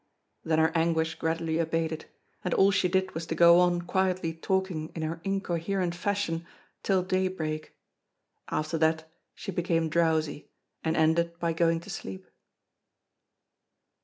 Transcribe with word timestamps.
Then 0.43 0.57
her 0.57 0.71
anguish 0.75 1.13
gradually 1.13 1.59
abated, 1.59 2.05
and 2.43 2.55
all 2.55 2.71
she 2.71 2.87
did 2.87 3.13
was 3.13 3.27
to 3.27 3.35
go 3.35 3.59
on 3.59 3.83
quietly 3.83 4.33
talking 4.33 4.91
in 4.95 5.03
her 5.03 5.21
incoherent 5.23 5.93
fashion 5.93 6.43
till 6.81 7.03
daybreak. 7.03 7.75
After 8.49 8.79
that, 8.79 9.07
she 9.35 9.51
became 9.51 9.89
drowsy, 9.89 10.49
and 10.83 10.97
ended 10.97 11.37
by 11.37 11.53
going 11.53 11.81
to 11.81 11.91
sleep. 11.91 12.25